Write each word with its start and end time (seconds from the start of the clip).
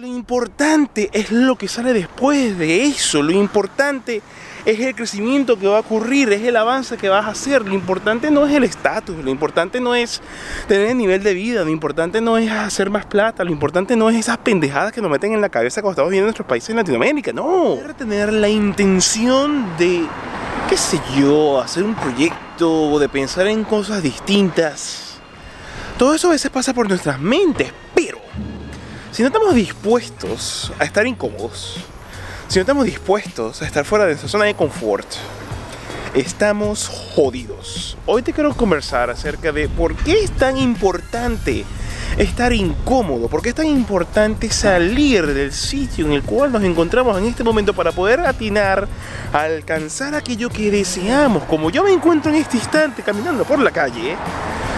Lo 0.00 0.08
importante 0.08 1.08
es 1.12 1.30
lo 1.30 1.54
que 1.54 1.68
sale 1.68 1.92
después 1.92 2.58
de 2.58 2.84
eso. 2.84 3.22
Lo 3.22 3.30
importante 3.30 4.22
es 4.64 4.80
el 4.80 4.92
crecimiento 4.92 5.56
que 5.56 5.68
va 5.68 5.76
a 5.76 5.80
ocurrir, 5.80 6.32
es 6.32 6.42
el 6.42 6.56
avance 6.56 6.96
que 6.96 7.08
vas 7.08 7.24
a 7.26 7.28
hacer. 7.28 7.64
Lo 7.64 7.74
importante 7.74 8.28
no 8.28 8.44
es 8.44 8.52
el 8.54 8.64
estatus, 8.64 9.24
lo 9.24 9.30
importante 9.30 9.80
no 9.80 9.94
es 9.94 10.20
tener 10.66 10.88
el 10.88 10.98
nivel 10.98 11.22
de 11.22 11.32
vida, 11.32 11.62
lo 11.62 11.70
importante 11.70 12.20
no 12.20 12.36
es 12.38 12.50
hacer 12.50 12.90
más 12.90 13.06
plata, 13.06 13.44
lo 13.44 13.52
importante 13.52 13.94
no 13.94 14.10
es 14.10 14.16
esas 14.16 14.38
pendejadas 14.38 14.92
que 14.92 15.00
nos 15.00 15.12
meten 15.12 15.32
en 15.32 15.40
la 15.40 15.48
cabeza 15.48 15.80
cuando 15.80 15.92
estamos 15.92 16.10
viendo 16.10 16.26
nuestros 16.26 16.48
países 16.48 16.70
en 16.70 16.76
Latinoamérica. 16.76 17.32
No, 17.32 17.78
tener 17.96 18.32
la 18.32 18.48
intención 18.48 19.76
de, 19.78 20.08
qué 20.68 20.76
sé 20.76 20.98
yo, 21.16 21.60
hacer 21.60 21.84
un 21.84 21.94
proyecto 21.94 22.90
o 22.90 22.98
de 22.98 23.08
pensar 23.08 23.46
en 23.46 23.62
cosas 23.62 24.02
distintas. 24.02 25.20
Todo 25.96 26.14
eso 26.14 26.26
a 26.26 26.32
veces 26.32 26.50
pasa 26.50 26.74
por 26.74 26.88
nuestras 26.88 27.20
mentes, 27.20 27.72
si 29.14 29.22
no 29.22 29.28
estamos 29.28 29.54
dispuestos 29.54 30.72
a 30.76 30.82
estar 30.82 31.06
incómodos, 31.06 31.76
si 32.48 32.58
no 32.58 32.62
estamos 32.62 32.84
dispuestos 32.84 33.62
a 33.62 33.64
estar 33.64 33.84
fuera 33.84 34.06
de 34.06 34.10
nuestra 34.10 34.28
zona 34.28 34.46
de 34.46 34.54
confort, 34.54 35.06
estamos 36.14 36.88
jodidos. 37.14 37.96
Hoy 38.06 38.22
te 38.22 38.32
quiero 38.32 38.52
conversar 38.56 39.10
acerca 39.10 39.52
de 39.52 39.68
por 39.68 39.94
qué 39.94 40.24
es 40.24 40.32
tan 40.32 40.58
importante 40.58 41.64
estar 42.18 42.52
incómodo, 42.52 43.28
por 43.28 43.40
qué 43.40 43.50
es 43.50 43.54
tan 43.54 43.68
importante 43.68 44.50
salir 44.50 45.24
del 45.32 45.52
sitio 45.52 46.06
en 46.06 46.12
el 46.12 46.24
cual 46.24 46.50
nos 46.50 46.64
encontramos 46.64 47.16
en 47.16 47.26
este 47.26 47.44
momento 47.44 47.72
para 47.72 47.92
poder 47.92 48.18
atinar 48.18 48.88
alcanzar 49.32 50.16
aquello 50.16 50.50
que 50.50 50.72
deseamos. 50.72 51.44
Como 51.44 51.70
yo 51.70 51.84
me 51.84 51.92
encuentro 51.92 52.32
en 52.32 52.38
este 52.38 52.56
instante 52.56 53.04
caminando 53.04 53.44
por 53.44 53.60
la 53.60 53.70
calle, 53.70 54.16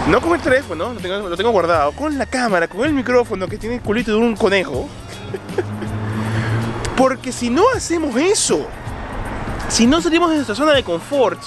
no 0.07 0.21
con 0.21 0.33
el 0.33 0.41
teléfono, 0.41 0.93
lo 0.93 1.35
tengo, 1.35 1.51
guardado, 1.51 1.91
con 1.91 2.17
la 2.17 2.25
cámara, 2.25 2.67
con 2.67 2.85
el 2.85 2.93
micrófono 2.93 3.47
que 3.47 3.57
tiene 3.57 3.75
el 3.75 3.81
culito 3.81 4.11
de 4.11 4.17
un 4.17 4.35
conejo. 4.35 4.87
Porque 6.95 7.31
si 7.31 7.49
no 7.49 7.63
hacemos 7.75 8.15
eso, 8.15 8.67
si 9.67 9.85
no 9.85 10.01
salimos 10.01 10.29
de 10.29 10.35
nuestra 10.37 10.55
zona 10.55 10.73
de 10.73 10.83
confort, 10.83 11.39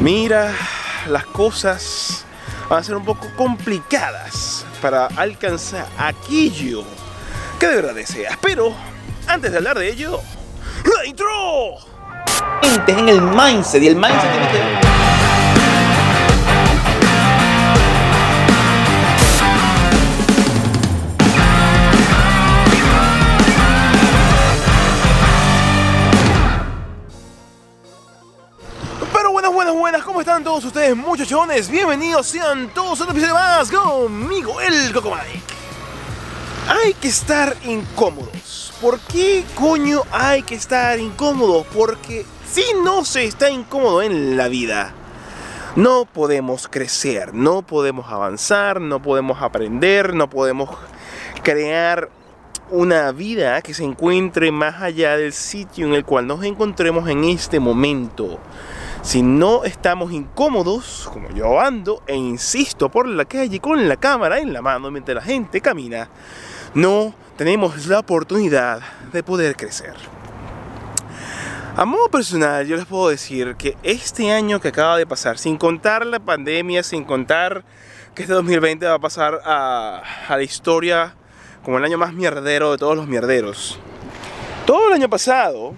mira, 0.00 0.52
las 1.08 1.26
cosas 1.26 2.24
van 2.70 2.80
a 2.80 2.82
ser 2.82 2.96
un 2.96 3.04
poco 3.04 3.26
complicadas 3.36 4.64
para 4.80 5.06
alcanzar 5.06 5.86
aquello 5.98 6.84
que 7.60 7.66
de 7.66 7.76
verdad 7.76 7.94
deseas. 7.94 8.36
Pero 8.40 8.72
antes 9.26 9.50
de 9.50 9.58
hablar 9.58 9.78
de 9.78 9.90
ello, 9.90 10.20
¡la 10.84 11.06
intro! 11.06 11.76
en 12.86 13.08
el 13.08 13.20
mindset 13.20 13.82
y 13.82 13.88
el 13.88 13.96
mindset 13.96 14.30
tiene 14.30 14.48
que 14.48 15.07
todos 30.44 30.64
ustedes 30.64 30.96
muchachones? 30.96 31.68
Bienvenidos 31.68 32.28
sean 32.28 32.68
todos 32.72 33.00
a 33.00 33.04
otro 33.04 33.16
episodio 33.16 33.34
más 33.34 33.70
conmigo, 33.70 34.60
el 34.60 34.92
Cocomadic. 34.92 35.42
Hay 36.68 36.94
que 36.94 37.08
estar 37.08 37.56
incómodos. 37.64 38.72
¿Por 38.80 39.00
qué 39.00 39.44
coño 39.56 40.02
hay 40.12 40.42
que 40.42 40.54
estar 40.54 41.00
incómodos? 41.00 41.66
Porque 41.74 42.24
si 42.48 42.62
no 42.84 43.04
se 43.04 43.24
está 43.24 43.50
incómodo 43.50 44.02
en 44.02 44.36
la 44.36 44.48
vida, 44.48 44.92
no 45.74 46.04
podemos 46.04 46.68
crecer, 46.68 47.34
no 47.34 47.62
podemos 47.62 48.12
avanzar, 48.12 48.80
no 48.80 49.02
podemos 49.02 49.42
aprender, 49.42 50.14
no 50.14 50.30
podemos 50.30 50.70
crear 51.42 52.10
una 52.70 53.10
vida 53.12 53.60
que 53.62 53.74
se 53.74 53.82
encuentre 53.82 54.52
más 54.52 54.82
allá 54.82 55.16
del 55.16 55.32
sitio 55.32 55.86
en 55.86 55.94
el 55.94 56.04
cual 56.04 56.26
nos 56.26 56.44
encontremos 56.44 57.08
en 57.08 57.24
este 57.24 57.58
momento. 57.58 58.38
Si 59.08 59.22
no 59.22 59.64
estamos 59.64 60.12
incómodos, 60.12 61.08
como 61.10 61.30
yo 61.30 61.58
ando 61.58 62.02
e 62.06 62.14
insisto 62.14 62.90
por 62.90 63.08
la 63.08 63.24
calle 63.24 63.58
con 63.58 63.88
la 63.88 63.96
cámara 63.96 64.38
en 64.38 64.52
la 64.52 64.60
mano 64.60 64.90
mientras 64.90 65.14
la 65.14 65.22
gente 65.22 65.62
camina, 65.62 66.10
no 66.74 67.14
tenemos 67.38 67.86
la 67.86 68.00
oportunidad 68.00 68.82
de 69.10 69.22
poder 69.22 69.56
crecer. 69.56 69.94
A 71.74 71.86
modo 71.86 72.10
personal, 72.10 72.66
yo 72.66 72.76
les 72.76 72.84
puedo 72.84 73.08
decir 73.08 73.56
que 73.56 73.78
este 73.82 74.30
año 74.30 74.60
que 74.60 74.68
acaba 74.68 74.98
de 74.98 75.06
pasar, 75.06 75.38
sin 75.38 75.56
contar 75.56 76.04
la 76.04 76.20
pandemia, 76.20 76.82
sin 76.82 77.04
contar 77.04 77.64
que 78.14 78.24
este 78.24 78.34
2020 78.34 78.84
va 78.84 78.96
a 78.96 78.98
pasar 78.98 79.40
a, 79.42 80.02
a 80.28 80.36
la 80.36 80.42
historia 80.42 81.14
como 81.62 81.78
el 81.78 81.84
año 81.86 81.96
más 81.96 82.12
mierdero 82.12 82.72
de 82.72 82.76
todos 82.76 82.94
los 82.94 83.08
mierderos, 83.08 83.78
todo 84.66 84.88
el 84.88 84.92
año 84.92 85.08
pasado 85.08 85.74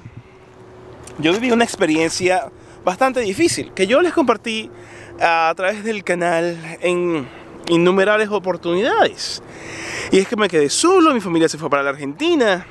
yo 1.18 1.32
viví 1.32 1.52
una 1.52 1.62
experiencia 1.62 2.50
bastante 2.84 3.20
difícil 3.20 3.72
que 3.72 3.86
yo 3.86 4.00
les 4.00 4.12
compartí 4.12 4.70
a 5.20 5.52
través 5.56 5.84
del 5.84 6.02
canal 6.02 6.56
en 6.80 7.28
innumerables 7.68 8.28
oportunidades. 8.30 9.42
Y 10.10 10.18
es 10.18 10.28
que 10.28 10.36
me 10.36 10.48
quedé 10.48 10.68
solo, 10.70 11.14
mi 11.14 11.20
familia 11.20 11.48
se 11.48 11.58
fue 11.58 11.70
para 11.70 11.82
la 11.82 11.90
Argentina, 11.90 12.66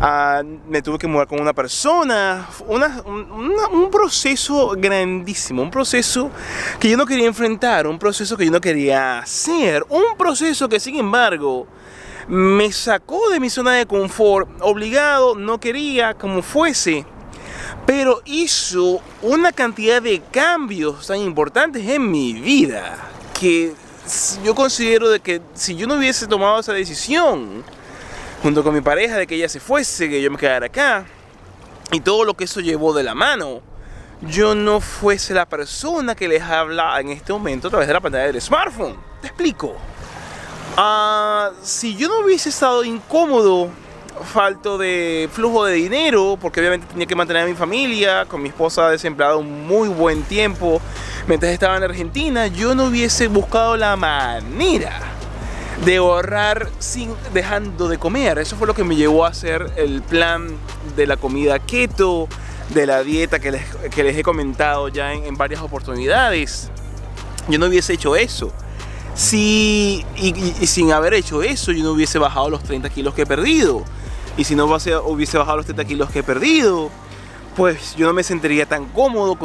ah, 0.00 0.42
me 0.68 0.80
tuve 0.80 0.98
que 0.98 1.06
mudar 1.06 1.26
con 1.26 1.40
una 1.40 1.52
persona, 1.52 2.46
un 2.66 3.88
proceso 3.90 4.74
grandísimo, 4.78 5.62
un 5.62 5.70
proceso 5.70 6.30
que 6.78 6.88
yo 6.88 6.96
no 6.96 7.04
quería 7.04 7.26
enfrentar, 7.26 7.86
un 7.86 7.98
proceso 7.98 8.36
que 8.36 8.46
yo 8.46 8.50
no 8.50 8.60
quería 8.60 9.18
hacer, 9.18 9.84
un 9.88 10.16
proceso 10.16 10.68
que 10.68 10.80
sin 10.80 10.96
embargo 10.96 11.66
me 12.28 12.70
sacó 12.70 13.30
de 13.30 13.40
mi 13.40 13.50
zona 13.50 13.72
de 13.72 13.86
confort, 13.86 14.48
obligado, 14.60 15.34
no 15.34 15.58
quería, 15.58 16.14
como 16.14 16.40
fuese 16.40 17.04
pero 17.86 18.22
hizo 18.24 19.00
una 19.22 19.52
cantidad 19.52 20.00
de 20.00 20.20
cambios 20.30 21.06
tan 21.06 21.18
importantes 21.18 21.86
en 21.88 22.10
mi 22.10 22.32
vida 22.32 22.96
que 23.38 23.74
yo 24.44 24.54
considero 24.54 25.08
de 25.08 25.20
que 25.20 25.40
si 25.54 25.76
yo 25.76 25.86
no 25.86 25.94
hubiese 25.94 26.26
tomado 26.26 26.60
esa 26.60 26.72
decisión 26.72 27.64
junto 28.42 28.64
con 28.64 28.74
mi 28.74 28.80
pareja 28.80 29.16
de 29.16 29.26
que 29.26 29.36
ella 29.36 29.48
se 29.48 29.60
fuese, 29.60 30.08
que 30.08 30.20
yo 30.20 30.30
me 30.30 30.38
quedara 30.38 30.66
acá 30.66 31.04
y 31.92 32.00
todo 32.00 32.24
lo 32.24 32.34
que 32.34 32.44
eso 32.44 32.60
llevó 32.60 32.92
de 32.92 33.02
la 33.02 33.14
mano, 33.14 33.62
yo 34.22 34.54
no 34.54 34.80
fuese 34.80 35.34
la 35.34 35.46
persona 35.46 36.14
que 36.14 36.28
les 36.28 36.42
habla 36.42 36.98
en 37.00 37.10
este 37.10 37.32
momento 37.32 37.68
a 37.68 37.70
través 37.70 37.88
de 37.88 37.94
la 37.94 38.00
pantalla 38.00 38.26
del 38.26 38.40
smartphone. 38.40 38.96
Te 39.20 39.28
explico. 39.28 39.76
Ah, 40.76 41.50
si 41.62 41.96
yo 41.96 42.08
no 42.08 42.20
hubiese 42.20 42.48
estado 42.48 42.82
incómodo, 42.84 43.70
falto 44.32 44.78
de 44.78 45.28
flujo 45.32 45.64
de 45.64 45.74
dinero, 45.74 46.38
porque 46.40 46.60
obviamente 46.60 46.86
tenía 46.88 47.06
que 47.06 47.14
mantener 47.16 47.42
a 47.44 47.46
mi 47.46 47.54
familia, 47.54 48.24
con 48.26 48.42
mi 48.42 48.48
esposa 48.48 48.88
desempleada 48.90 49.36
un 49.36 49.66
muy 49.66 49.88
buen 49.88 50.22
tiempo, 50.22 50.80
mientras 51.26 51.52
estaba 51.52 51.76
en 51.76 51.82
Argentina, 51.82 52.46
yo 52.46 52.74
no 52.74 52.84
hubiese 52.86 53.28
buscado 53.28 53.76
la 53.76 53.96
manera 53.96 55.00
de 55.84 55.96
ahorrar 55.96 56.68
sin 56.78 57.12
dejando 57.34 57.88
de 57.88 57.98
comer. 57.98 58.38
Eso 58.38 58.56
fue 58.56 58.66
lo 58.66 58.74
que 58.74 58.84
me 58.84 58.94
llevó 58.96 59.24
a 59.24 59.28
hacer 59.28 59.72
el 59.76 60.02
plan 60.02 60.48
de 60.96 61.06
la 61.06 61.16
comida 61.16 61.58
keto, 61.58 62.28
de 62.68 62.86
la 62.86 63.02
dieta 63.02 63.38
que 63.40 63.50
les, 63.50 63.64
que 63.94 64.04
les 64.04 64.16
he 64.16 64.22
comentado 64.22 64.88
ya 64.88 65.12
en, 65.12 65.24
en 65.24 65.36
varias 65.36 65.60
oportunidades. 65.60 66.70
Yo 67.48 67.58
no 67.58 67.66
hubiese 67.66 67.94
hecho 67.94 68.14
eso. 68.16 68.52
Si, 69.14 70.06
y, 70.16 70.28
y- 70.28 70.54
y 70.60 70.66
sin 70.66 70.92
haber 70.92 71.12
hecho 71.14 71.42
eso, 71.42 71.70
yo 71.72 71.84
no 71.84 71.90
hubiese 71.92 72.18
bajado 72.18 72.48
los 72.48 72.62
30 72.62 72.88
kilos 72.90 73.12
que 73.14 73.22
he 73.22 73.26
perdido. 73.26 73.82
Y 74.36 74.44
si 74.44 74.54
no 74.54 74.64
hubiese, 74.64 75.38
bajado 75.38 75.56
los 75.58 75.66
30 75.66 75.84
kilos 75.84 76.10
que 76.10 76.20
he 76.20 76.22
perdido, 76.22 76.90
pues 77.56 77.94
yo 77.96 78.06
no 78.06 78.14
me 78.14 78.22
sentiría 78.22 78.64
tan 78.66 78.86
cómodo, 78.86 79.36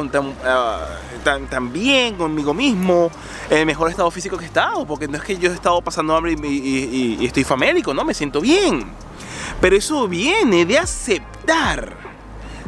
ah, 0.46 0.86
tan, 1.24 1.48
tan 1.48 1.74
bien 1.74 2.16
conmigo 2.16 2.54
mismo, 2.54 3.12
en 3.50 3.58
el 3.60 3.66
mejor 3.66 3.90
estado 3.90 4.10
físico 4.12 4.38
que 4.38 4.46
he 4.46 4.48
estado. 4.48 4.86
Porque 4.86 5.08
no 5.08 5.18
es 5.18 5.24
que 5.24 5.38
yo 5.38 5.52
he 5.52 5.54
estado 5.54 5.82
pasando 5.82 6.16
hambre 6.16 6.36
y- 6.42 7.18
y 7.20 7.26
estoy 7.26 7.44
famélico, 7.44 7.94
no, 7.94 8.06
me 8.06 8.14
siento 8.14 8.40
bien. 8.40 8.86
Pero 9.60 9.76
eso 9.76 10.08
viene 10.08 10.66
de 10.66 10.78
aceptar 10.80 12.07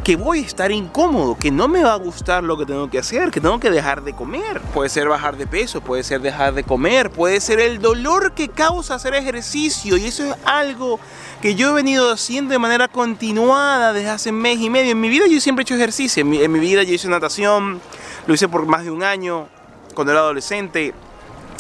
que 0.10 0.16
voy 0.16 0.40
a 0.40 0.42
estar 0.42 0.72
incómodo, 0.72 1.38
que 1.38 1.52
no 1.52 1.68
me 1.68 1.84
va 1.84 1.94
a 1.94 1.98
gustar 1.98 2.44
lo 2.44 2.58
que 2.58 2.66
tengo 2.66 2.90
que 2.90 2.98
hacer, 2.98 3.30
que 3.30 3.40
tengo 3.40 3.60
que 3.60 3.70
dejar 3.70 4.02
de 4.02 4.14
comer. 4.14 4.60
Puede 4.74 4.90
ser 4.90 5.08
bajar 5.08 5.38
de 5.38 5.46
peso, 5.46 5.82
puede 5.82 6.02
ser 6.02 6.20
dejar 6.20 6.56
de 6.56 6.64
comer, 6.64 7.12
puede 7.12 7.40
ser 7.40 7.60
el 7.60 7.80
dolor 7.80 8.32
que 8.32 8.50
causa 8.50 8.96
hacer 8.96 9.14
ejercicio. 9.14 9.98
Y 9.98 10.06
eso 10.06 10.26
es 10.26 10.36
algo 10.46 11.00
que 11.44 11.54
yo 11.54 11.70
he 11.70 11.74
venido 11.74 12.12
haciendo 12.12 12.54
de 12.54 12.58
manera 12.58 12.88
continuada 12.88 13.94
desde 13.94 14.10
hace 14.10 14.32
mes 14.32 14.60
y 14.60 14.72
medio. 14.72 14.94
En 14.94 15.00
mi 15.00 15.10
vida 15.10 15.26
yo 15.30 15.40
siempre 15.40 15.62
he 15.62 15.66
hecho 15.66 15.76
ejercicio. 15.76 16.22
En 16.22 16.30
mi, 16.32 16.42
en 16.42 16.52
mi 16.52 16.60
vida 16.60 16.82
yo 16.82 16.96
hice 16.96 17.08
natación, 17.08 17.80
lo 18.26 18.34
hice 18.34 18.48
por 18.48 18.66
más 18.66 18.86
de 18.86 18.90
un 18.90 19.04
año 19.04 19.48
cuando 19.94 20.12
era 20.12 20.22
adolescente. 20.22 20.96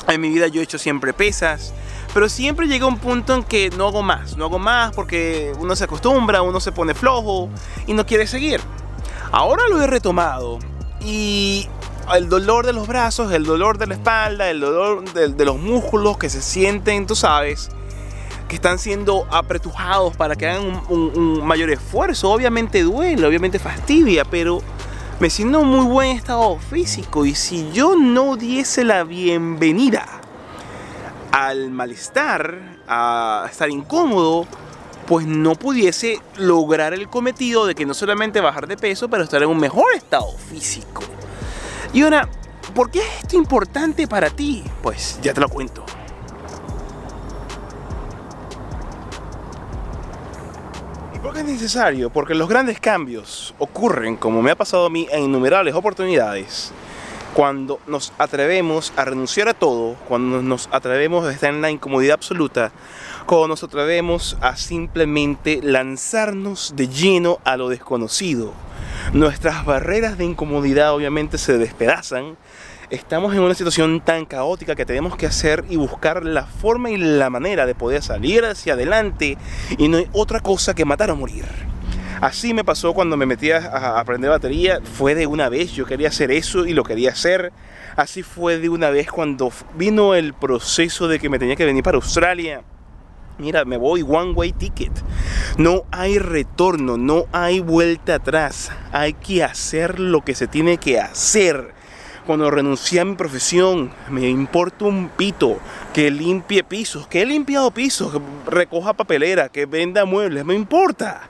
En 0.08 0.20
mi 0.20 0.30
vida 0.30 0.48
yo 0.48 0.60
he 0.60 0.64
hecho 0.64 0.80
siempre 0.80 1.14
pesas. 1.14 1.72
Pero 2.20 2.28
siempre 2.28 2.68
llega 2.68 2.86
un 2.86 2.98
punto 2.98 3.34
en 3.34 3.46
que 3.46 3.70
no 3.78 3.88
hago 3.88 4.04
más, 4.04 4.36
no 4.36 4.44
hago 4.44 4.60
más 4.60 4.92
porque 4.94 5.54
uno 5.58 5.74
se 5.78 5.86
acostumbra, 5.86 6.42
uno 6.42 6.60
se 6.60 6.74
pone 6.74 6.94
flojo 6.94 7.48
y 7.88 7.94
no 7.94 8.06
quiere 8.06 8.28
seguir. 8.28 8.60
Ahora 9.32 9.70
lo 9.70 9.82
he 9.82 9.88
retomado 9.88 10.60
y 11.00 11.70
el 12.14 12.28
dolor 12.28 12.66
de 12.66 12.74
los 12.74 12.88
brazos, 12.90 13.32
el 13.32 13.46
dolor 13.46 13.78
de 13.78 13.88
la 13.88 13.94
espalda, 13.94 14.50
el 14.50 14.60
dolor 14.60 15.06
de, 15.14 15.46
los 15.46 15.58
músculos 15.60 16.18
que 16.18 16.30
se 16.30 16.42
sienten, 16.42 17.08
tú 17.08 17.16
sabes, 17.16 17.70
que 18.50 18.56
están 18.56 18.80
siendo 18.80 19.26
apretujados 19.32 20.18
para 20.18 20.36
que 20.36 20.46
hagan 20.50 20.66
un, 20.66 20.82
un- 20.90 21.18
un 21.40 21.48
mayor 21.48 21.70
esfuerzo. 21.70 22.32
Obviamente 22.32 22.84
duele, 22.84 23.26
obviamente 23.26 23.60
fastidia, 23.60 24.26
pero 24.26 24.62
me 25.22 25.30
siento 25.30 25.62
en 25.62 25.68
muy 25.68 25.86
buen 25.86 26.18
estado 26.18 26.58
físico 26.70 27.26
y 27.26 27.34
si 27.34 27.72
yo 27.72 27.96
no 27.96 28.36
diese 28.36 28.84
la 28.84 29.06
bienvenida 29.06 30.20
al 31.32 31.72
malestar, 31.72 32.80
a 32.88 33.48
estar 33.50 33.70
incómodo, 33.70 34.48
pues 35.08 35.26
no 35.26 35.56
pudiese 35.56 36.20
lograr 36.38 36.94
el 36.94 37.10
cometido 37.10 37.66
de 37.66 37.76
que 37.76 37.86
no 37.86 37.94
solamente 37.94 38.42
bajar 38.42 38.68
de 38.68 38.78
peso, 38.78 39.10
pero 39.10 39.24
estar 39.24 39.42
en 39.42 39.50
un 39.50 39.60
mejor 39.60 39.94
estado 39.96 40.32
físico. 40.38 41.02
Y 41.94 42.04
ahora, 42.04 42.30
¿por 42.76 42.92
qué 42.92 43.00
es 43.00 43.24
esto 43.24 43.36
importante 43.36 44.08
para 44.08 44.30
ti? 44.30 44.64
Pues 44.84 45.20
ya 45.22 45.34
te 45.34 45.42
lo 45.42 45.50
cuento. 45.50 45.84
¿Y 51.16 51.20
por 51.20 51.34
qué 51.34 51.40
es 51.40 51.46
necesario? 51.46 52.12
Porque 52.12 52.36
los 52.36 52.48
grandes 52.48 52.80
cambios 52.80 53.56
ocurren, 53.58 54.16
como 54.16 54.44
me 54.44 54.52
ha 54.52 54.56
pasado 54.56 54.86
a 54.86 54.90
mí 54.92 55.08
en 55.12 55.24
innumerables 55.24 55.74
oportunidades, 55.74 56.72
cuando 57.34 57.80
nos 57.88 58.14
atrevemos 58.18 58.92
a 58.96 59.06
renunciar 59.06 59.50
a 59.50 59.54
todo, 59.54 59.96
cuando 60.08 60.42
nos 60.42 60.68
atrevemos 60.72 61.26
a 61.26 61.32
estar 61.32 61.54
en 61.54 61.62
la 61.62 61.72
incomodidad 61.72 62.16
absoluta, 62.16 62.72
cuando 63.26 63.50
nos 63.50 63.64
atrevemos 63.64 64.38
a 64.42 64.56
simplemente 64.56 65.60
lanzarnos 65.62 66.74
de 66.76 66.88
lleno 66.88 67.40
a 67.44 67.58
lo 67.58 67.70
desconocido. 67.70 68.54
Nuestras 69.14 69.66
barreras 69.66 70.18
de 70.18 70.26
incomodidad 70.26 70.94
obviamente 70.94 71.38
se 71.38 71.58
despedazan. 71.58 72.38
Estamos 72.90 73.34
en 73.36 73.42
una 73.42 73.54
situación 73.54 74.02
tan 74.02 74.26
caótica 74.26 74.76
que 74.76 74.86
tenemos 74.86 75.16
que 75.16 75.28
hacer 75.28 75.64
y 75.70 75.76
buscar 75.76 76.26
la 76.26 76.46
forma 76.46 76.90
y 76.90 76.98
la 76.98 77.30
manera 77.30 77.68
de 77.68 77.76
poder 77.76 78.02
salir 78.02 78.46
hacia 78.46 78.74
adelante 78.74 79.38
y 79.78 79.88
no 79.88 79.98
hay 79.98 80.08
otra 80.12 80.40
cosa 80.40 80.74
que 80.74 80.86
matar 80.86 81.12
o 81.12 81.16
morir. 81.16 81.46
Así 82.22 82.54
me 82.54 82.66
pasó 82.66 82.94
cuando 82.94 83.16
me 83.16 83.26
metí 83.26 83.52
a, 83.52 83.98
aprender 84.00 84.30
batería. 84.30 84.80
Fue 84.84 85.16
de 85.16 85.26
una 85.26 85.48
vez, 85.48 85.72
yo 85.72 85.86
quería 85.86 86.10
hacer 86.10 86.32
eso 86.32 86.66
y 86.66 86.74
lo 86.74 86.84
quería 86.84 87.12
hacer. 87.12 87.54
Así 87.96 88.24
fue 88.24 88.60
de 88.60 88.68
una 88.68 88.90
vez 88.90 89.10
cuando 89.10 89.52
vino 89.76 90.14
el 90.16 90.34
proceso 90.34 91.08
de 91.08 91.20
que 91.20 91.30
me 91.30 91.40
tenía 91.40 91.56
que 91.56 91.66
venir 91.66 91.82
para 91.82 91.96
Australia. 91.96 92.62
Mira, 93.38 93.64
me 93.64 93.78
voy 93.78 94.04
one 94.06 94.34
way 94.34 94.52
ticket. 94.52 94.92
No 95.58 95.86
hay 95.92 96.20
retorno, 96.20 96.98
no 96.98 97.26
hay 97.32 97.62
vuelta 97.62 98.16
atrás. 98.16 98.70
Hay 98.92 99.14
que 99.14 99.46
hacer 99.46 99.98
lo 99.98 100.22
que 100.22 100.36
se 100.36 100.48
tiene 100.48 100.78
que 100.78 101.00
hacer. 101.00 101.74
Cuando 102.26 102.52
renuncié 102.52 103.00
a 103.00 103.06
mi 103.06 103.16
profesión, 103.16 103.92
me 104.10 104.30
importa 104.30 104.86
un 104.86 105.10
pito 105.10 105.58
que 105.94 106.12
limpie 106.12 106.66
pisos, 106.66 107.08
que 107.08 107.22
he 107.22 107.26
limpiado 107.26 107.72
pisos, 107.72 108.12
que 108.12 108.20
recoja 108.46 108.94
papelera, 108.94 109.48
que 109.48 109.66
venda 109.66 110.04
muebles, 110.04 110.44
me 110.44 110.54
importa. 110.54 111.30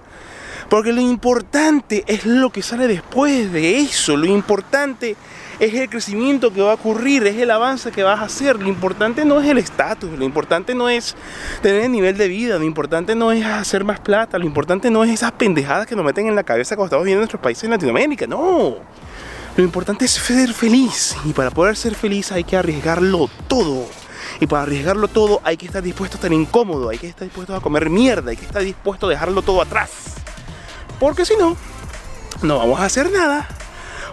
Porque 0.70 0.94
lo 0.94 1.02
importante 1.02 2.04
es 2.08 2.26
lo 2.26 2.52
que 2.52 2.62
sale 2.62 2.88
después 2.88 3.52
de 3.52 3.80
eso. 3.80 4.16
Lo 4.16 4.28
importante 4.28 5.16
es 5.60 5.74
el 5.74 5.90
crecimiento 5.90 6.54
que 6.54 6.62
va 6.62 6.72
a 6.72 6.76
ocurrir, 6.76 7.26
es 7.26 7.36
el 7.38 7.52
avance 7.52 7.92
que 7.92 8.04
vas 8.04 8.20
a 8.20 8.26
hacer. 8.26 8.58
Lo 8.60 8.70
importante 8.70 9.26
no 9.26 9.42
es 9.42 9.48
el 9.48 9.58
estatus, 9.58 10.12
lo 10.18 10.24
importante 10.24 10.76
no 10.76 10.88
es 10.88 11.16
tener 11.62 11.86
el 11.86 11.92
nivel 11.92 12.18
de 12.18 12.28
vida, 12.28 12.58
lo 12.58 12.64
importante 12.64 13.16
no 13.16 13.32
es 13.32 13.44
hacer 13.46 13.84
más 13.84 14.00
plata, 14.00 14.38
lo 14.38 14.46
importante 14.46 14.92
no 14.92 15.04
es 15.04 15.10
esas 15.10 15.32
pendejadas 15.32 15.88
que 15.88 15.96
nos 15.96 16.06
meten 16.06 16.28
en 16.28 16.36
la 16.36 16.44
cabeza 16.44 16.76
cuando 16.76 16.88
estamos 16.88 17.04
viviendo 17.04 17.22
en 17.22 17.24
nuestros 17.24 17.42
países 17.42 17.64
en 17.64 17.72
Latinoamérica. 17.72 18.28
No. 18.28 18.76
Lo 19.58 19.64
importante 19.64 20.06
es 20.06 20.12
ser 20.12 20.54
feliz. 20.54 21.18
Y 21.26 21.34
para 21.34 21.50
poder 21.50 21.76
ser 21.76 21.96
feliz 21.96 22.32
hay 22.32 22.44
que 22.44 22.56
arriesgarlo 22.56 23.28
todo. 23.48 23.88
Y 24.40 24.46
para 24.46 24.64
arriesgarlo 24.64 25.08
todo 25.08 25.42
hay 25.44 25.58
que 25.58 25.66
estar 25.66 25.82
dispuesto 25.82 26.16
a 26.16 26.18
estar 26.20 26.32
incómodo, 26.32 26.90
hay 26.90 26.98
que 26.98 27.08
estar 27.08 27.26
dispuesto 27.26 27.56
a 27.56 27.60
comer 27.60 27.90
mierda, 27.90 28.32
hay 28.32 28.38
que 28.38 28.46
estar 28.46 28.64
dispuesto 28.64 29.08
a 29.08 29.10
dejarlo 29.10 29.42
todo 29.42 29.62
atrás. 29.62 30.09
Porque 31.00 31.26
si 31.26 31.36
no, 31.38 31.56
no 32.42 32.58
vamos 32.58 32.80
a 32.80 32.86
hacer 32.86 33.12
nada. 33.12 33.48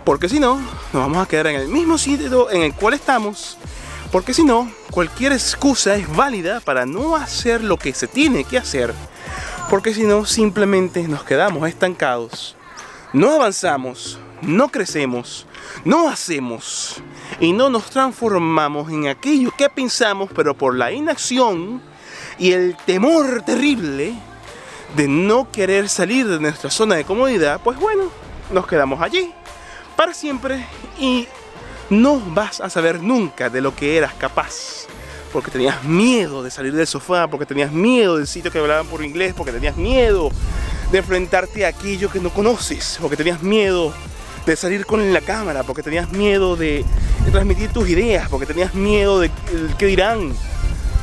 Porque 0.04 0.28
si 0.28 0.38
no, 0.38 0.56
nos 0.58 0.92
vamos 0.92 1.18
a 1.18 1.26
quedar 1.26 1.48
en 1.48 1.56
el 1.56 1.68
mismo 1.68 1.98
sitio 1.98 2.50
en 2.50 2.62
el 2.62 2.74
cual 2.74 2.94
estamos. 2.94 3.58
Porque 4.12 4.32
si 4.32 4.44
no, 4.44 4.70
cualquier 4.92 5.32
excusa 5.32 5.96
es 5.96 6.14
válida 6.14 6.60
para 6.60 6.86
no 6.86 7.16
hacer 7.16 7.62
lo 7.64 7.76
que 7.76 7.92
se 7.92 8.06
tiene 8.06 8.44
que 8.44 8.58
hacer. 8.58 8.94
Porque 9.68 9.92
si 9.92 10.04
no, 10.04 10.24
simplemente 10.24 11.08
nos 11.08 11.24
quedamos 11.24 11.68
estancados. 11.68 12.54
No 13.12 13.34
avanzamos, 13.34 14.20
no 14.42 14.68
crecemos, 14.68 15.46
no 15.84 16.08
hacemos 16.08 17.02
y 17.40 17.52
no 17.52 17.68
nos 17.68 17.90
transformamos 17.90 18.90
en 18.92 19.08
aquello 19.08 19.52
que 19.56 19.68
pensamos, 19.68 20.30
pero 20.34 20.56
por 20.56 20.76
la 20.76 20.92
inacción 20.92 21.82
y 22.38 22.52
el 22.52 22.76
temor 22.86 23.42
terrible 23.42 24.14
de 24.94 25.08
no 25.08 25.50
querer 25.50 25.88
salir 25.88 26.26
de 26.28 26.38
nuestra 26.38 26.70
zona 26.70 26.94
de 26.94 27.04
comodidad, 27.04 27.60
pues 27.62 27.78
bueno, 27.78 28.10
nos 28.52 28.66
quedamos 28.66 29.02
allí 29.02 29.32
para 29.96 30.14
siempre 30.14 30.64
y 30.98 31.26
no 31.90 32.20
vas 32.20 32.60
a 32.60 32.70
saber 32.70 33.02
nunca 33.02 33.48
de 33.50 33.60
lo 33.60 33.74
que 33.74 33.96
eras 33.96 34.14
capaz. 34.14 34.86
Porque 35.32 35.50
tenías 35.50 35.82
miedo 35.84 36.42
de 36.42 36.50
salir 36.50 36.74
del 36.74 36.86
sofá, 36.86 37.28
porque 37.28 37.46
tenías 37.46 37.72
miedo 37.72 38.16
del 38.16 38.26
sitio 38.26 38.50
que 38.50 38.58
hablaban 38.58 38.86
por 38.86 39.04
inglés, 39.04 39.34
porque 39.36 39.52
tenías 39.52 39.76
miedo 39.76 40.30
de 40.90 40.98
enfrentarte 40.98 41.66
a 41.66 41.68
aquello 41.68 42.10
que 42.10 42.20
no 42.20 42.30
conoces, 42.30 42.98
porque 43.00 43.16
tenías 43.16 43.42
miedo 43.42 43.92
de 44.46 44.56
salir 44.56 44.86
con 44.86 45.12
la 45.12 45.20
cámara, 45.20 45.64
porque 45.64 45.82
tenías 45.82 46.10
miedo 46.12 46.56
de, 46.56 46.84
transmitir 47.32 47.70
tus 47.70 47.88
ideas, 47.88 48.28
porque 48.28 48.46
tenías 48.46 48.74
miedo 48.74 49.20
de 49.20 49.30
qué 49.76 49.86
dirán. 49.86 50.32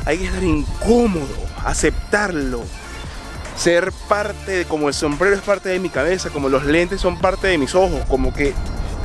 Hay 0.06 0.18
que 0.18 0.24
estar 0.24 0.42
incómodo, 0.42 1.28
aceptarlo, 1.64 2.62
ser 3.56 3.92
parte 4.08 4.52
de 4.52 4.64
como 4.64 4.88
el 4.88 4.94
sombrero 4.94 5.34
es 5.34 5.42
parte 5.42 5.68
de 5.68 5.78
mi 5.78 5.88
cabeza, 5.88 6.30
como 6.30 6.48
los 6.48 6.64
lentes 6.64 7.00
son 7.00 7.18
parte 7.18 7.46
de 7.46 7.58
mis 7.58 7.74
ojos, 7.74 8.00
como 8.08 8.32
que 8.32 8.52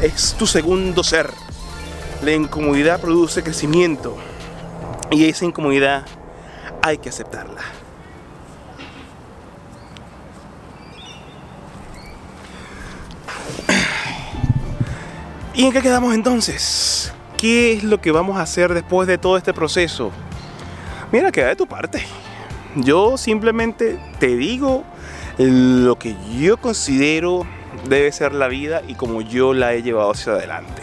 es 0.02 0.36
tu 0.38 0.48
segundo 0.48 1.04
ser. 1.04 1.30
La 2.22 2.32
incomodidad 2.32 3.00
produce 3.00 3.44
crecimiento 3.44 4.18
y 5.12 5.26
esa 5.26 5.46
incomodidad 5.46 6.06
hay 6.82 6.98
que 6.98 7.10
aceptarla. 7.10 7.62
¿Y 15.54 15.66
en 15.66 15.74
qué 15.74 15.82
quedamos 15.82 16.14
entonces? 16.14 17.12
¿Qué 17.38 17.74
es 17.74 17.84
lo 17.84 18.00
que 18.00 18.12
vamos 18.12 18.38
a 18.38 18.42
hacer 18.44 18.74
después 18.74 19.08
de 19.08 19.18
todo 19.18 19.38
este 19.38 19.54
proceso? 19.54 20.12
Mira, 21.12 21.32
queda 21.32 21.48
de 21.48 21.56
tu 21.56 21.68
parte. 21.68 22.06
Yo 22.76 23.18
simplemente 23.18 24.00
te 24.20 24.36
digo 24.36 24.84
lo 25.38 25.98
que 25.98 26.16
yo 26.40 26.58
considero 26.58 27.46
debe 27.88 28.12
ser 28.12 28.34
la 28.34 28.48
vida 28.48 28.82
y 28.88 28.96
como 28.96 29.22
yo 29.22 29.54
la 29.54 29.74
he 29.74 29.82
llevado 29.82 30.12
hacia 30.12 30.34
adelante. 30.34 30.82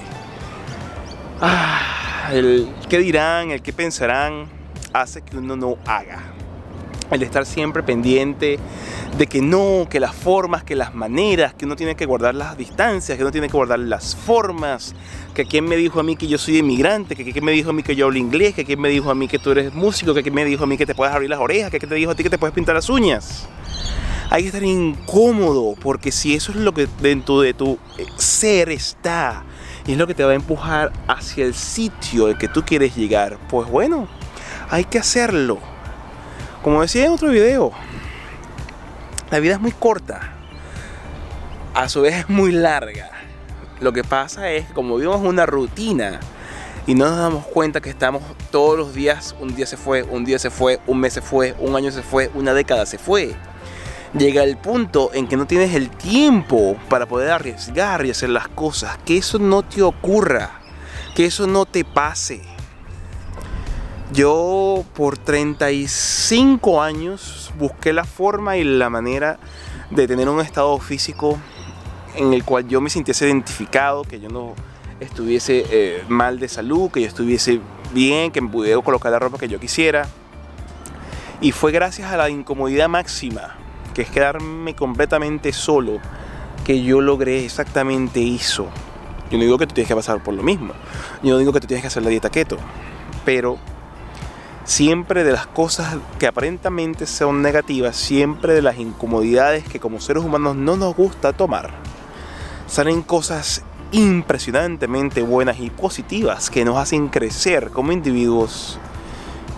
Ah, 1.41 2.31
el 2.33 2.69
qué 2.89 2.99
dirán, 2.99 3.51
el 3.51 3.63
qué 3.63 3.73
pensarán, 3.73 4.47
hace 4.93 5.23
que 5.23 5.37
uno 5.37 5.57
no 5.57 5.77
haga. 5.87 6.36
El 7.11 7.23
estar 7.23 7.47
siempre 7.47 7.83
pendiente 7.83 8.59
de 9.17 9.27
que 9.27 9.41
no, 9.41 9.87
que 9.89 10.01
las 10.01 10.15
formas, 10.15 10.65
que 10.65 10.75
las 10.75 10.95
maneras, 10.95 11.55
que 11.55 11.65
uno 11.65 11.77
tiene 11.77 11.95
que 11.95 12.05
guardar 12.05 12.35
las 12.35 12.59
distancias, 12.59 13.17
que 13.17 13.23
uno 13.23 13.33
tiene 13.33 13.47
que 13.47 13.57
guardar 13.57 13.79
las 13.79 14.17
formas, 14.17 14.95
que 15.35 15.45
quién 15.45 15.65
me 15.65 15.77
dijo 15.77 16.01
a 16.01 16.03
mí 16.03 16.17
que 16.17 16.27
yo 16.27 16.37
soy 16.37 16.59
inmigrante, 16.59 17.15
que 17.15 17.33
quién 17.33 17.45
me 17.45 17.53
dijo 17.53 17.71
a 17.71 17.73
mí 17.73 17.83
que 17.83 17.95
yo 17.95 18.07
hablo 18.07 18.19
inglés, 18.19 18.55
que 18.55 18.65
quién 18.65 18.81
me 18.81 18.89
dijo 18.89 19.11
a 19.11 19.15
mí 19.15 19.29
que 19.29 19.39
tú 19.39 19.53
eres 19.53 19.73
músico, 19.73 20.15
que 20.15 20.23
quién 20.23 20.35
me 20.35 20.45
dijo 20.45 20.65
a 20.65 20.67
mí 20.67 20.77
que 20.77 20.87
te 20.87 20.95
puedes 20.95 21.15
abrir 21.15 21.31
las 21.31 21.39
orejas, 21.39 21.71
que 21.71 21.79
quién 21.79 21.89
te 21.89 21.95
dijo 21.95 22.11
a 22.11 22.15
ti 22.15 22.23
que 22.23 22.31
te 22.31 22.39
puedes 22.39 22.55
pintar 22.55 22.75
las 22.75 22.91
uñas. 22.91 23.49
Hay 24.29 24.43
que 24.43 24.49
estar 24.49 24.65
incómodo, 24.65 25.77
porque 25.81 26.11
si 26.11 26.35
eso 26.35 26.51
es 26.51 26.59
lo 26.59 26.75
que 26.75 26.89
dentro 27.01 27.41
de 27.41 27.55
tu 27.55 27.79
eh, 27.97 28.07
ser 28.17 28.71
está, 28.71 29.45
y 29.87 29.93
es 29.93 29.99
lo 29.99 30.09
que 30.09 30.15
te 30.15 30.25
va 30.25 30.33
a 30.33 30.35
empujar 30.35 30.93
hacia 31.07 31.45
el 31.45 31.55
sitio 31.55 32.27
al 32.27 32.37
que 32.37 32.49
tú 32.49 32.65
quieres 32.65 32.97
llegar, 32.97 33.39
pues 33.49 33.69
bueno, 33.71 34.09
hay 34.69 34.85
que 34.85 34.99
hacerlo. 34.99 35.61
Como 36.67 36.83
decía 36.83 37.05
en 37.05 37.13
otro 37.13 37.29
video, 37.29 37.71
la 39.31 39.39
vida 39.39 39.55
es 39.55 39.61
muy 39.61 39.71
corta, 39.71 40.33
a 41.75 41.89
su 41.89 42.01
vez 42.01 42.17
es 42.17 42.29
muy 42.29 42.51
larga. 42.51 43.09
Lo 43.79 43.93
que 43.93 44.03
pasa 44.03 44.51
es 44.51 44.67
que 44.67 44.75
como 44.75 44.97
vivimos 44.97 45.21
una 45.21 45.47
rutina 45.47 46.19
y 46.85 46.97
no 46.97 47.09
nos 47.09 47.19
damos 47.19 47.47
cuenta 47.47 47.81
que 47.81 47.89
estamos 47.89 48.25
todos 48.51 48.77
los 48.77 48.95
días, 48.95 49.37
un 49.39 49.55
día 49.55 49.65
se 49.65 49.77
fue, 49.77 50.03
un 50.03 50.25
día 50.25 50.41
se 50.41 50.51
fue, 50.51 50.81
un 50.89 50.99
mes 50.99 51.13
se 51.13 51.23
fue, 51.23 51.55
un 51.61 51.77
año 51.77 51.93
se 51.93 52.03
fue, 52.03 52.33
una 52.35 52.53
década 52.53 52.85
se 52.85 52.99
fue. 52.99 53.37
Llega 54.19 54.43
el 54.43 54.57
punto 54.57 55.11
en 55.15 55.29
que 55.29 55.37
no 55.37 55.47
tienes 55.47 55.73
el 55.73 55.89
tiempo 55.89 56.77
para 56.89 57.07
poder 57.07 57.31
arriesgar 57.31 58.05
y 58.05 58.11
hacer 58.11 58.31
las 58.31 58.49
cosas. 58.49 58.99
Que 59.05 59.19
eso 59.19 59.39
no 59.39 59.63
te 59.63 59.83
ocurra, 59.83 60.63
que 61.15 61.27
eso 61.27 61.47
no 61.47 61.65
te 61.65 61.85
pase. 61.85 62.56
Yo 64.17 64.83
por 64.95 65.19
35 65.19 66.81
años 66.81 67.53
busqué 67.59 67.93
la 67.93 68.05
forma 68.05 68.57
y 68.57 68.65
la 68.65 68.89
manera 68.89 69.39
de 69.91 70.09
tener 70.09 70.31
un 70.31 70.41
estado 70.41 70.79
físico 70.79 71.39
en 72.15 72.33
el 72.33 72.43
cual 72.43 72.67
yo 72.67 72.81
me 72.81 72.89
sintiese 72.89 73.27
identificado, 73.27 74.05
que 74.05 74.19
yo 74.19 74.31
no 74.31 74.55
estuviese 75.01 75.67
eh, 75.69 76.03
mal 76.09 76.41
de 76.41 76.49
salud, 76.49 76.91
que 76.91 77.03
yo 77.03 77.09
estuviese 77.09 77.61
bien, 77.93 78.33
que 78.33 78.41
me 78.41 78.49
pudiera 78.49 78.81
colocar 78.81 79.13
la 79.13 79.19
ropa 79.19 79.37
que 79.37 79.49
yo 79.49 79.61
quisiera. 79.61 80.09
Y 81.43 81.53
fue 81.53 81.71
gracias 81.71 82.11
a 82.11 82.17
la 82.17 82.31
incomodidad 82.31 82.89
máxima, 82.89 83.57
que 83.93 84.01
es 84.01 84.09
quedarme 84.09 84.75
completamente 84.75 85.53
solo, 85.53 85.99
que 86.65 86.83
yo 86.83 87.03
logré 87.03 87.45
exactamente 87.45 88.35
eso. 88.35 88.67
Yo 89.31 89.37
no 89.37 89.45
digo 89.45 89.59
que 89.59 89.67
tú 89.67 89.75
tienes 89.75 89.89
que 89.89 89.95
pasar 89.95 90.23
por 90.23 90.33
lo 90.33 90.43
mismo. 90.43 90.73
Yo 91.23 91.35
no 91.35 91.39
digo 91.39 91.53
que 91.53 91.61
tú 91.61 91.67
tienes 91.67 91.83
que 91.83 91.89
hacer 91.89 92.03
la 92.03 92.09
dieta 92.09 92.31
keto. 92.31 92.57
Pero 93.27 93.59
siempre 94.67 95.23
de 95.23 95.33
las 95.33 95.47
cosas 95.47 95.97
que 96.19 96.27
aparentemente 96.27 97.07
son 97.07 97.41
negativas, 97.41 97.97
siempre 97.97 98.53
de 98.53 98.63
las 98.63 98.79
incomodidades 98.79 99.65
que 99.65 99.81
como 99.81 100.01
seres 100.01 100.25
humanos 100.25 100.57
no 100.57 100.77
nos 100.77 100.95
gusta 100.95 101.33
tomar, 101.33 101.71
salen 102.67 103.03
cosas 103.03 103.63
impresionantemente 103.93 105.23
buenas 105.23 105.61
y 105.61 105.71
positivas 105.71 106.51
que 106.51 106.65
nos 106.65 106.77
hacen 106.79 107.09
crecer 107.09 107.71
como 107.71 107.93
individuos 107.93 108.81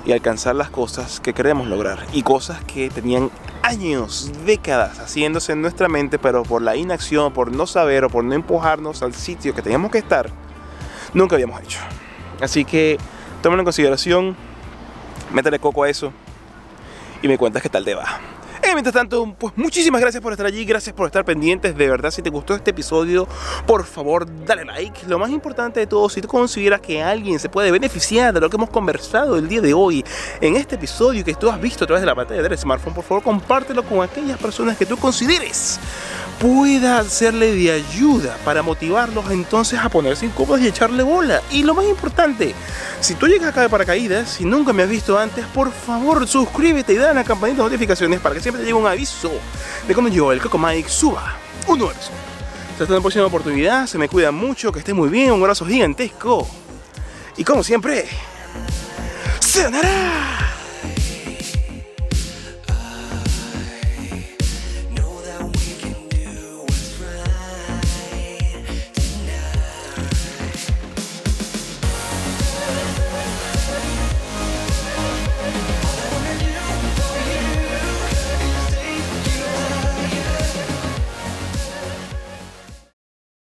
y 0.05 0.13
alcanzar 0.13 0.55
las 0.55 0.69
cosas 0.69 1.21
que 1.21 1.33
queremos 1.33 1.67
lograr 1.67 2.07
y 2.13 2.23
cosas 2.23 2.63
que 2.65 2.91
tenían 2.91 3.31
años, 3.63 4.31
décadas 4.45 4.99
haciéndose 4.99 5.53
en 5.53 5.63
nuestra 5.63 5.89
mente, 5.89 6.19
pero 6.19 6.43
por 6.43 6.61
la 6.61 6.77
inacción, 6.77 7.33
por 7.33 7.51
no 7.51 7.67
saber 7.67 8.05
o 8.05 8.11
por 8.11 8.25
no 8.25 8.35
empujarnos 8.35 9.03
al 9.03 9.15
sitio 9.15 9.55
que 9.55 9.63
teníamos 9.63 9.91
que 9.91 9.99
estar, 9.99 10.31
nunca 11.15 11.37
habíamos 11.37 11.63
hecho. 11.63 11.79
Así 12.43 12.67
que 12.67 12.99
tómalo 13.43 13.63
en 13.63 13.65
consideración, 13.65 14.37
métele 15.33 15.59
coco 15.59 15.85
a 15.85 15.91
eso 15.91 16.13
y 17.23 17.29
me 17.29 17.39
cuentas 17.39 17.63
qué 17.63 17.69
tal 17.69 17.85
te 17.85 17.95
va. 17.95 18.21
Eh, 18.63 18.73
mientras 18.75 18.93
tanto, 18.93 19.35
pues 19.39 19.55
muchísimas 19.57 20.01
gracias 20.01 20.23
por 20.23 20.33
estar 20.33 20.45
allí, 20.45 20.65
gracias 20.65 20.95
por 20.95 21.07
estar 21.07 21.25
pendientes. 21.25 21.77
De 21.77 21.89
verdad, 21.89 22.11
si 22.11 22.23
te 22.23 22.29
gustó 22.29 22.55
este 22.55 22.73
episodio, 22.73 23.27
por 23.67 23.85
favor, 23.85 24.27
dale 24.45 24.65
like. 24.65 25.07
Lo 25.07 25.19
más 25.19 25.31
importante 25.31 25.81
de 25.81 25.87
todo, 25.87 26.09
si 26.09 26.21
tú 26.21 26.29
consideras 26.29 26.81
que 26.81 27.03
alguien 27.03 27.39
se 27.39 27.49
puede 27.49 27.71
beneficiar 27.71 28.35
de 28.35 28.41
lo 28.41 28.51
que 28.51 28.57
hemos 28.57 28.71
conversado 28.71 29.39
el 29.39 29.49
día 29.49 29.61
de 29.61 29.75
hoy 29.75 30.05
en 30.41 30.57
este 30.57 30.75
episodio 30.75 31.25
que 31.25 31.35
tú 31.35 31.49
has 31.49 31.61
visto 31.61 31.85
a 31.85 31.87
través 31.87 32.03
de 32.03 32.07
la 32.07 32.15
pantalla 32.15 32.43
del 32.43 32.59
smartphone, 32.59 32.95
por 32.95 33.05
favor, 33.05 33.23
compártelo 33.23 33.85
con 33.85 34.03
aquellas 34.03 34.39
personas 34.39 34.77
que 34.77 34.85
tú 34.85 34.97
consideres 34.97 35.79
pueda 36.39 37.05
serle 37.05 37.55
de 37.55 37.73
ayuda 37.73 38.37
para 38.45 38.63
motivarlos 38.63 39.31
entonces 39.31 39.79
a 39.79 39.89
ponerse 39.89 40.27
incómodos 40.27 40.61
y 40.61 40.69
echarle 40.69 41.03
bola. 41.03 41.43
Y 41.51 41.63
lo 41.63 41.75
más 41.75 41.87
importante, 41.87 42.55
si 43.01 43.15
tú 43.15 43.27
llegas 43.27 43.49
acá 43.49 43.63
de 43.63 43.69
paracaídas 43.69 44.41
y 44.41 44.45
nunca 44.45 44.73
me 44.73 44.83
has 44.83 44.89
visto 44.89 45.19
antes, 45.19 45.45
por 45.47 45.73
favor 45.73 46.27
suscríbete 46.27 46.93
y 46.93 46.97
dale 46.97 47.11
a 47.11 47.15
la 47.15 47.25
campanita 47.25 47.59
de 47.59 47.65
notificaciones 47.65 48.21
para 48.21 48.35
que 48.35 48.41
siempre 48.41 48.61
te 48.61 48.67
llegue 48.67 48.79
un 48.79 48.87
aviso 48.87 49.31
de 49.87 49.95
cuando 49.95 50.11
yo, 50.13 50.33
el 50.33 50.41
Coco 50.41 50.59
Mike, 50.59 50.89
suba 50.89 51.35
un 51.67 51.79
nuevo. 51.79 51.95
Hasta 52.81 52.95
la 52.95 53.01
próxima 53.01 53.27
oportunidad, 53.27 53.87
se 53.87 53.99
me 53.99 54.09
cuida 54.09 54.31
mucho, 54.31 54.71
que 54.71 54.79
esté 54.79 54.95
muy 54.95 55.09
bien, 55.09 55.33
un 55.33 55.41
abrazo 55.41 55.67
gigantesco. 55.67 56.49
Y 57.37 57.43
como 57.43 57.65
siempre, 57.65 58.07
¡Sayonara! 59.41 60.48